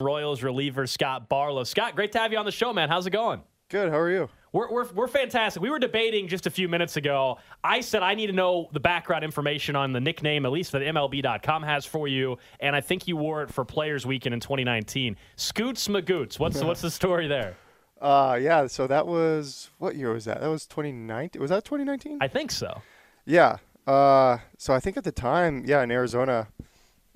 [0.00, 1.64] Royals reliever Scott Barlow.
[1.64, 2.88] Scott, great to have you on the show, man.
[2.88, 3.42] How's it going?
[3.68, 3.90] Good.
[3.90, 4.28] How are you?
[4.52, 5.60] We're, we're, we're fantastic.
[5.60, 7.38] We were debating just a few minutes ago.
[7.64, 10.82] I said I need to know the background information on the nickname, at least that
[10.82, 15.16] MLB.com has for you, and I think you wore it for Players Weekend in 2019.
[15.34, 16.38] Scoots Magoots.
[16.38, 17.56] What's what's the story there?
[18.00, 18.64] Uh, yeah.
[18.68, 20.40] So that was what year was that?
[20.40, 21.42] That was 2019.
[21.42, 22.18] Was that 2019?
[22.20, 22.80] I think so.
[23.26, 23.56] Yeah.
[23.88, 26.46] Uh, so I think at the time, yeah, in Arizona,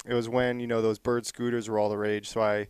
[0.06, 2.28] it was when you know those bird scooters were all the rage.
[2.28, 2.68] So I,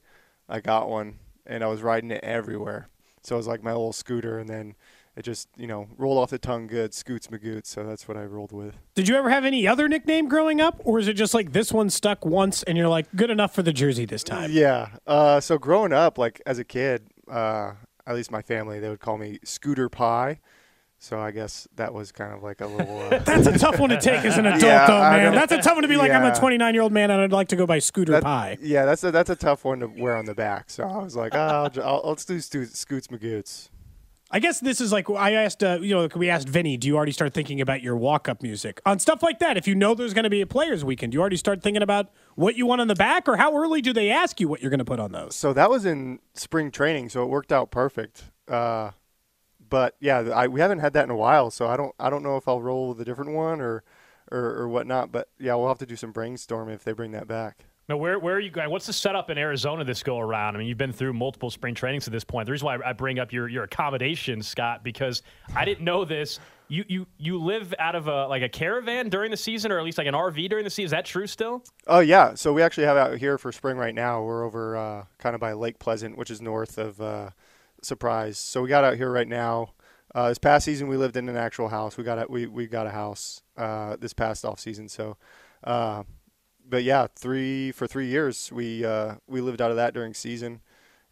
[0.48, 2.88] I got one and I was riding it everywhere.
[3.22, 4.74] So it was like my little scooter, and then
[5.16, 7.66] it just you know rolled off the tongue good, scoots magoots.
[7.66, 8.76] So that's what I rolled with.
[8.94, 11.72] Did you ever have any other nickname growing up, or is it just like this
[11.72, 14.50] one stuck once and you're like good enough for the jersey this time?
[14.52, 14.88] Yeah.
[15.06, 17.72] Uh, so growing up, like as a kid, uh,
[18.06, 20.40] at least my family, they would call me Scooter Pie.
[21.02, 22.96] So I guess that was kind of like a little.
[23.00, 25.34] Uh, That's a tough one to take as an adult, Yeah, though, man.
[25.34, 27.32] That's a tough one to be like, I'm a 29 year old man and I'd
[27.32, 28.58] like to go by Scooter that- Pie.
[28.62, 30.70] Yeah, that's a that's a tough one to wear on the back.
[30.70, 33.68] So I was like, oh, I'll, I'll, let's do Sto- Scoots Magoots.
[34.30, 36.96] I guess this is like I asked, uh, you know, we asked Vinny, do you
[36.96, 39.56] already start thinking about your walk up music on stuff like that?
[39.56, 41.82] If you know there's going to be a players weekend, do you already start thinking
[41.82, 44.62] about what you want on the back, or how early do they ask you what
[44.62, 45.34] you're going to put on those?
[45.34, 48.22] So that was in spring training, so it worked out perfect.
[48.46, 48.92] Uh,
[49.72, 52.22] but yeah, I, we haven't had that in a while, so I don't I don't
[52.22, 53.82] know if I'll roll with a different one or,
[54.30, 55.10] or or whatnot.
[55.10, 57.64] But yeah, we'll have to do some brainstorming if they bring that back.
[57.88, 58.70] Now, where, where are you going?
[58.70, 60.54] What's the setup in Arizona this go around?
[60.54, 62.46] I mean, you've been through multiple spring trainings at this point.
[62.46, 65.22] The reason why I bring up your, your accommodations, Scott, because
[65.56, 66.38] I didn't know this.
[66.68, 69.84] You, you you live out of a like a caravan during the season, or at
[69.84, 70.86] least like an RV during the season.
[70.86, 71.64] Is that true still?
[71.86, 74.22] Oh yeah, so we actually have out here for spring right now.
[74.22, 77.30] We're over uh, kind of by Lake Pleasant, which is north of uh,
[77.82, 78.38] Surprise.
[78.38, 79.74] So we got out here right now.
[80.14, 81.96] Uh, this past season, we lived in an actual house.
[81.96, 84.88] We got a, we we got a house uh, this past off season.
[84.88, 85.16] So,
[85.64, 86.04] uh,
[86.68, 90.60] but yeah, three for three years we uh, we lived out of that during season,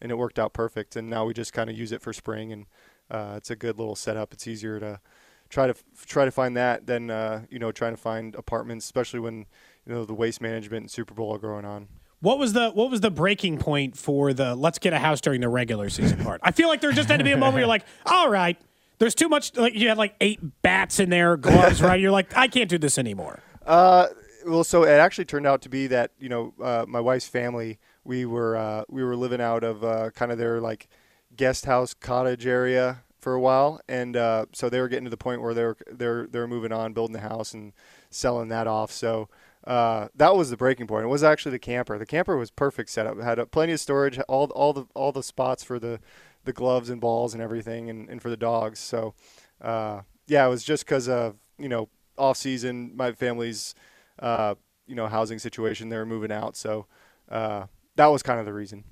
[0.00, 0.96] and it worked out perfect.
[0.96, 2.66] And now we just kind of use it for spring, and
[3.10, 4.32] uh, it's a good little setup.
[4.32, 5.00] It's easier to
[5.48, 5.74] try to
[6.06, 9.46] try to find that than uh, you know trying to find apartments, especially when
[9.86, 11.88] you know the waste management and Super Bowl are going on.
[12.20, 15.40] What was the what was the breaking point for the let's get a house during
[15.40, 16.40] the regular season part?
[16.44, 18.58] I feel like there just had to be a moment where you're like, all right,
[18.98, 19.56] there's too much.
[19.56, 21.98] Like you had like eight bats in there, gloves, right?
[21.98, 23.40] You're like, I can't do this anymore.
[23.64, 24.08] Uh,
[24.46, 27.78] well, so it actually turned out to be that you know uh, my wife's family
[28.04, 30.88] we were uh, we were living out of uh, kind of their like
[31.36, 35.16] guest house cottage area for a while, and uh, so they were getting to the
[35.16, 37.72] point where they're they're they're moving on, building the house and
[38.10, 38.90] selling that off.
[38.90, 39.28] So
[39.64, 41.04] uh, that was the breaking point.
[41.04, 41.98] It was actually the camper.
[41.98, 43.18] The camper was perfect setup.
[43.18, 46.00] It had uh, plenty of storage, all all the all the spots for the
[46.44, 48.78] the gloves and balls and everything, and, and for the dogs.
[48.78, 49.14] So
[49.60, 53.74] uh, yeah, it was just because of you know off season, my family's
[54.18, 54.54] uh,
[54.86, 55.88] you know housing situation.
[55.88, 56.86] They were moving out, so
[57.28, 57.66] uh,
[57.96, 58.84] that was kind of the reason.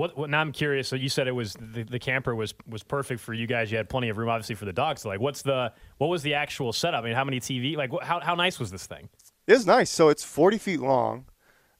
[0.00, 0.88] What, what now I'm curious.
[0.88, 3.70] So you said it was the, the camper was was perfect for you guys.
[3.70, 5.02] You had plenty of room, obviously, for the dogs.
[5.02, 7.02] So like, what's the what was the actual setup?
[7.02, 7.76] I mean, how many TV?
[7.76, 9.10] Like, what, how how nice was this thing?
[9.46, 9.90] It's nice.
[9.90, 11.26] So it's 40 feet long,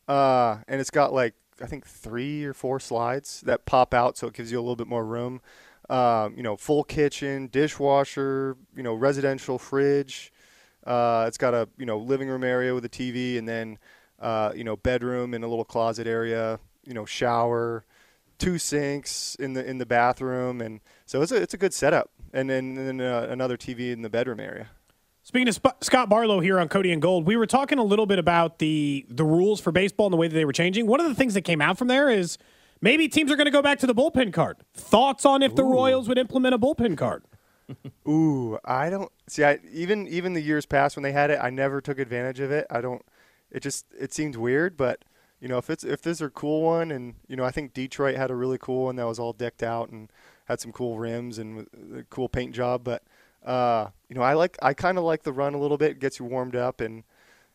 [0.06, 1.32] uh, and it's got like
[1.62, 4.76] I think three or four slides that pop out, so it gives you a little
[4.76, 5.40] bit more room.
[5.88, 10.30] Um, you know, full kitchen, dishwasher, you know, residential fridge.
[10.84, 13.78] Uh, it's got a you know living room area with a TV, and then
[14.18, 16.60] uh, you know bedroom and a little closet area.
[16.84, 17.86] You know, shower,
[18.40, 22.10] two sinks in the in the bathroom, and so it's a it's a good setup.
[22.32, 24.68] And then, and then uh, another TV in the bedroom area.
[25.22, 28.06] Speaking of Sp- Scott Barlow here on Cody and Gold, we were talking a little
[28.06, 30.86] bit about the the rules for baseball and the way that they were changing.
[30.86, 32.38] One of the things that came out from there is
[32.80, 34.58] maybe teams are going to go back to the bullpen cart.
[34.74, 37.24] Thoughts on if the Royals would implement a bullpen cart?
[38.08, 39.44] Ooh, I don't see.
[39.44, 42.50] I even even the years past when they had it, I never took advantage of
[42.50, 42.66] it.
[42.70, 43.02] I don't.
[43.50, 45.04] It just it seems weird, but
[45.40, 48.16] you know, if it's if there's a cool one, and you know, I think Detroit
[48.16, 50.10] had a really cool one that was all decked out and
[50.44, 51.66] had some cool rims and
[51.96, 52.84] a cool paint job.
[52.84, 53.02] But
[53.44, 56.18] uh, you know, I like I kind of like the run a little bit, gets
[56.18, 57.04] you warmed up and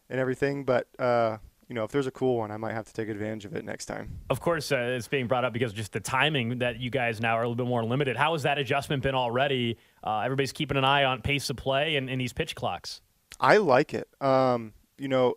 [0.10, 0.64] and everything.
[0.66, 1.38] But uh,
[1.68, 3.64] you know, if there's a cool one, I might have to take advantage of it
[3.64, 4.20] next time.
[4.30, 7.36] Of course, uh, it's being brought up because just the timing that you guys now
[7.36, 8.18] are a little bit more limited.
[8.18, 9.78] How has that adjustment been already?
[10.04, 13.02] Uh, everybody's keeping an eye on pace of play and, and these pitch clocks.
[13.40, 14.08] I like it.
[14.22, 15.36] Um, you know,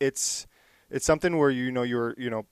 [0.00, 0.46] it's
[0.90, 2.46] it's something where you know you're you know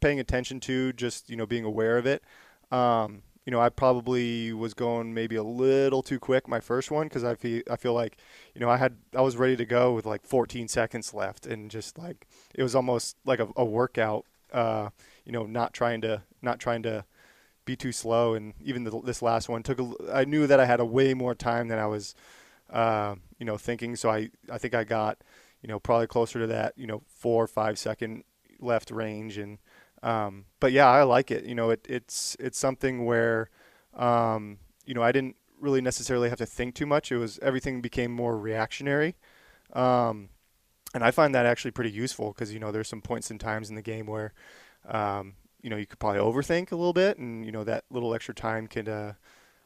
[0.00, 2.22] paying attention to, just you know being aware of it.
[2.70, 7.06] Um, you know, I probably was going maybe a little too quick my first one
[7.06, 8.18] because I feel I feel like,
[8.54, 11.70] you know, I had I was ready to go with like 14 seconds left and
[11.70, 14.26] just like it was almost like a, a workout.
[14.52, 14.90] Uh,
[15.24, 17.04] you know, not trying to not trying to
[17.66, 18.34] be too slow.
[18.34, 19.80] And even the, this last one took.
[19.80, 22.14] A, I knew that I had a way more time than I was,
[22.70, 23.96] uh, you know, thinking.
[23.96, 25.18] So I I think I got,
[25.66, 28.22] you know, probably closer to that, you know, four or five second
[28.60, 29.58] left range and
[30.00, 31.44] um, but yeah, I like it.
[31.44, 33.50] You know, it, it's it's something where,
[33.94, 37.10] um, you know, I didn't really necessarily have to think too much.
[37.10, 39.16] It was everything became more reactionary,
[39.72, 40.28] um,
[40.94, 43.68] and I find that actually pretty useful because you know there's some points and times
[43.68, 44.32] in the game where,
[44.86, 48.14] um, you know, you could probably overthink a little bit, and you know that little
[48.14, 49.14] extra time could uh,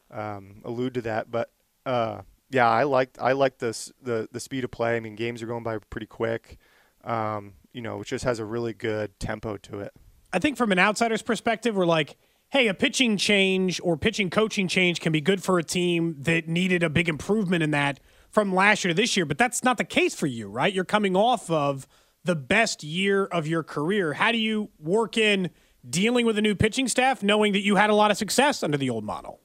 [0.09, 1.29] um, allude to that.
[1.29, 1.51] But
[1.85, 2.21] uh,
[2.51, 4.97] yeah, I liked I liked this the the speed of play.
[4.97, 6.57] I mean, games are going by pretty quick.
[7.03, 9.93] Um, you know, it just has a really good tempo to it.
[10.33, 12.17] I think from an outsider's perspective, we're like,
[12.49, 16.47] hey, a pitching change or pitching coaching change can be good for a team that
[16.47, 17.99] needed a big improvement in that
[18.29, 19.25] from last year to this year.
[19.25, 20.71] But that's not the case for you, right?
[20.73, 21.87] You're coming off of
[22.23, 24.13] the best year of your career.
[24.13, 25.49] How do you work in
[25.89, 28.77] dealing with a new pitching staff, knowing that you had a lot of success under
[28.77, 29.39] the old model?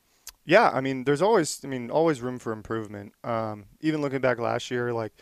[0.46, 3.12] Yeah, I mean, there's always, I mean, always room for improvement.
[3.24, 5.12] Um, even looking back last year, like,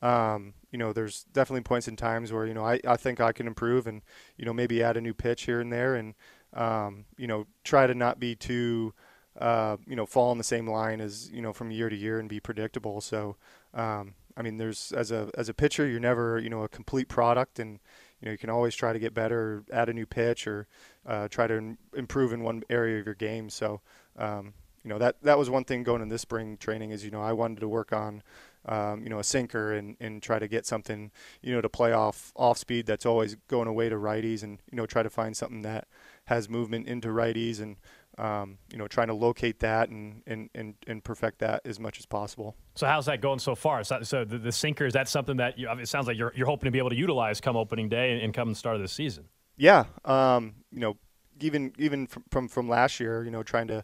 [0.00, 3.32] um, you know, there's definitely points in times where you know I, I think I
[3.32, 4.02] can improve and
[4.38, 6.14] you know maybe add a new pitch here and there and
[6.54, 8.94] um, you know try to not be too
[9.38, 12.18] uh, you know fall in the same line as you know from year to year
[12.18, 13.00] and be predictable.
[13.00, 13.36] So
[13.74, 17.08] um, I mean, there's as a as a pitcher, you're never you know a complete
[17.08, 17.78] product and
[18.20, 20.66] you know you can always try to get better, add a new pitch, or
[21.06, 23.50] uh, try to improve in one area of your game.
[23.50, 23.82] So
[24.16, 27.10] um, you know that that was one thing going in this spring training is you
[27.10, 28.22] know I wanted to work on
[28.66, 31.10] um, you know, a sinker and, and try to get something,
[31.42, 34.76] you know, to play off off speed that's always going away to righties and, you
[34.76, 35.88] know, try to find something that
[36.26, 37.76] has movement into righties and,
[38.18, 41.98] um, you know, trying to locate that and, and, and, and perfect that as much
[41.98, 42.54] as possible.
[42.76, 43.82] So how's that going so far?
[43.82, 46.46] So, so the, the sinker, is that something that you, it sounds like you're, you're
[46.46, 48.82] hoping to be able to utilize come opening day and, and come the start of
[48.82, 49.24] the season?
[49.56, 49.84] Yeah.
[50.04, 50.96] Um, you know,
[51.40, 53.82] even, even from, from, from last year, you know, trying to,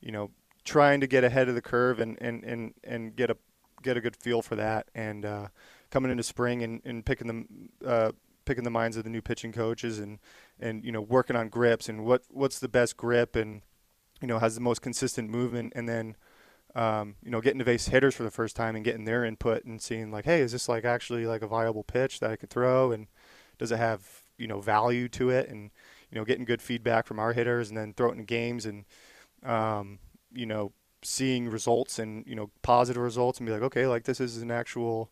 [0.00, 0.30] you know,
[0.64, 3.36] trying to get ahead of the curve and, and, and, and get a
[3.82, 4.88] get a good feel for that.
[4.94, 5.48] And uh,
[5.90, 8.12] coming into spring and, and picking them, uh,
[8.44, 10.18] picking the minds of the new pitching coaches and
[10.58, 13.60] and you know working on grips and what what's the best grip and
[14.22, 16.16] you know has the most consistent movement and then
[16.74, 19.64] um, you know getting to face hitters for the first time and getting their input
[19.64, 22.48] and seeing like hey is this like actually like a viable pitch that I could
[22.48, 23.06] throw and
[23.58, 25.70] does it have you know value to it and
[26.10, 28.86] you know getting good feedback from our hitters and then throw it in games and
[29.44, 29.98] um,
[30.32, 34.20] you know seeing results and you know positive results and be like, okay, like this
[34.20, 35.10] is an actual,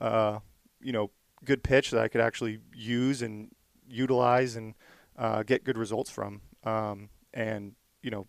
[0.00, 0.38] uh,
[0.80, 1.10] you know,
[1.44, 3.50] good pitch that I could actually use and
[3.88, 4.74] utilize and
[5.16, 6.40] uh, get good results from.
[6.64, 8.26] Um, and you know,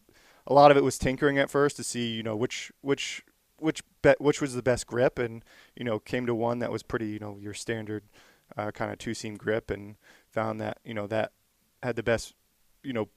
[0.47, 3.23] a lot of it was tinkering at first to see you know which which
[3.57, 5.43] which bet which was the best grip, and
[5.75, 8.03] you know came to one that was pretty you know your standard
[8.57, 9.95] uh, kind of two seam grip, and
[10.31, 11.31] found that you know that
[11.81, 12.35] had the best
[12.83, 13.09] you know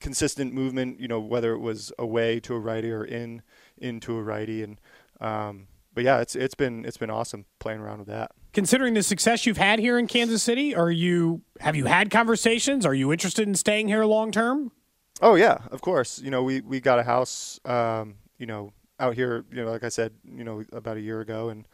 [0.00, 3.42] consistent movement, you know, whether it was away to a righty or in
[3.78, 4.80] into a righty, and
[5.20, 8.32] um, but yeah, it's it's been it's been awesome playing around with that.
[8.52, 12.86] Considering the success you've had here in Kansas City, are you have you had conversations?
[12.86, 14.72] Are you interested in staying here long term?
[15.20, 16.20] Oh yeah, of course.
[16.20, 19.44] You know, we we got a house, um, you know, out here.
[19.50, 21.66] You know, like I said, you know, about a year ago, and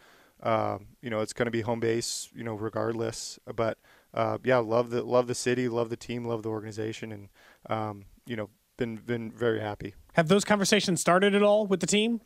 [0.43, 2.29] um, you know, it's going to be home base.
[2.35, 3.39] You know, regardless.
[3.55, 3.79] But
[4.15, 7.29] uh, yeah, love the love the city, love the team, love the organization, and
[7.69, 9.95] um, you know, been been very happy.
[10.15, 12.21] Have those conversations started at all with the team?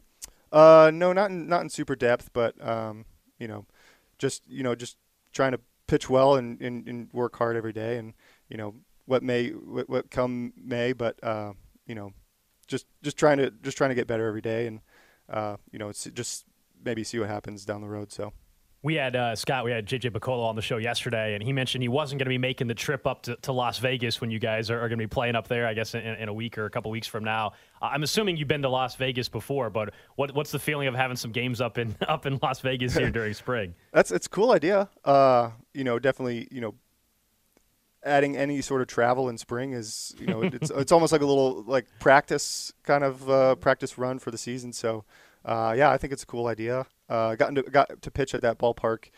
[0.53, 3.05] Uh, no, not in, not in super depth, but um,
[3.39, 3.67] you know,
[4.19, 4.97] just you know, just
[5.33, 8.15] trying to pitch well and, and, and work hard every day, and
[8.49, 8.75] you know,
[9.07, 11.53] what may what, what come may, but uh,
[11.87, 12.13] you know,
[12.67, 14.81] just just trying to just trying to get better every day, and
[15.29, 16.45] uh, you know, it's just
[16.85, 18.13] maybe see what happens down the road.
[18.13, 18.33] So.
[18.87, 21.83] We had uh, Scott, we had JJ Picollo on the show yesterday, and he mentioned
[21.83, 24.39] he wasn't going to be making the trip up to, to, Las Vegas when you
[24.39, 26.57] guys are, are going to be playing up there, I guess, in, in, a week
[26.57, 27.55] or a couple weeks from now.
[27.83, 30.95] Uh, I'm assuming you've been to Las Vegas before, but what, what's the feeling of
[30.95, 33.75] having some games up in up in Las Vegas here during spring?
[33.93, 34.89] That's it's a cool idea.
[35.05, 36.77] Uh, you know, definitely, you know,
[38.05, 41.27] adding any sort of travel in spring is you know it's it's almost like a
[41.27, 44.73] little like practice kind of uh, practice run for the season.
[44.73, 45.05] So
[45.47, 46.87] uh, yeah, I think it's a cool idea.
[47.09, 49.11] Uh, got into, got to pitch at that ballpark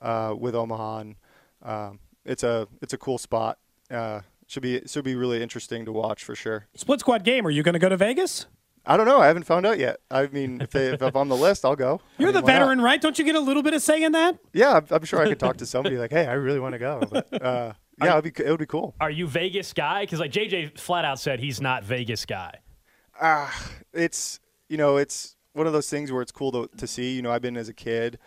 [0.00, 0.98] uh, with Omaha.
[0.98, 1.16] And,
[1.62, 3.58] um, it's a it's a cool spot.
[3.90, 6.66] Uh, should be should be really interesting to watch for sure.
[6.74, 7.46] Split squad game.
[7.46, 8.46] Are you going to go to Vegas?
[8.88, 9.20] I don't know.
[9.20, 9.98] I haven't found out yet.
[10.12, 12.00] I mean, if, they, if I'm on the list, I'll go.
[12.18, 13.00] You're I mean, the veteran, right?
[13.00, 14.38] Don't you get a little bit of say in that?
[14.52, 16.78] Yeah, I'm, I'm sure I could talk to somebody like, hey, I really want to
[16.78, 17.02] go.
[17.10, 18.94] But, uh, yeah, it'd be, it would be cool.
[19.00, 20.04] Are you Vegas guy?
[20.04, 22.60] Because like JJ flat out said he's not Vegas guy.
[23.20, 24.38] Ah, uh, it's
[24.68, 27.16] you know it's one of those things where it's cool to, to see.
[27.16, 28.18] You know, I've been as a kid,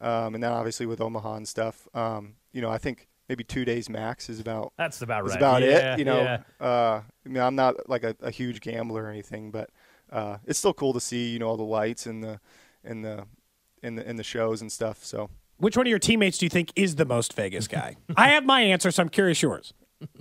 [0.00, 1.86] um, and then obviously with Omaha and stuff.
[1.94, 5.30] Um, you know, I think maybe two days max is about that's about right.
[5.30, 5.98] Is about yeah, it.
[5.98, 6.40] You know, yeah.
[6.60, 9.70] uh, I mean, I'm not like a, a huge gambler or anything, but
[10.10, 11.30] uh, it's still cool to see.
[11.30, 12.40] You know, all the lights and the
[12.82, 13.26] and the
[13.82, 15.04] in the in the shows and stuff.
[15.04, 15.28] So,
[15.58, 17.96] which one of your teammates do you think is the most Vegas guy?
[18.16, 19.74] I have my answer, so I'm curious yours.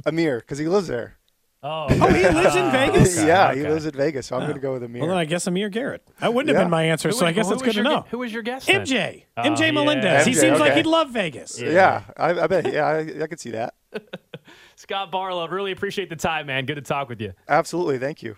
[0.05, 1.16] Amir, because he lives there.
[1.63, 3.17] Oh, oh, he lives in Vegas.
[3.17, 3.59] Okay, yeah, okay.
[3.59, 4.45] he lives in Vegas, so I'm oh.
[4.45, 5.01] going to go with Amir.
[5.01, 6.07] Well, then I guess Amir Garrett.
[6.19, 8.05] That wouldn't have been my answer, so I guess that's good to know.
[8.11, 8.67] Who was your guest?
[8.67, 9.23] MJ.
[9.35, 9.55] Then?
[9.55, 10.03] MJ oh, Melendez.
[10.03, 10.23] Yeah.
[10.23, 10.59] He MJ, seems okay.
[10.59, 11.59] like he'd love Vegas.
[11.59, 12.71] Yeah, yeah I, I, bet.
[12.71, 13.73] Yeah, I, I could see that.
[14.75, 16.65] Scott Barlow, really appreciate the time, man.
[16.65, 17.33] Good to talk with you.
[17.49, 18.37] Absolutely, thank you.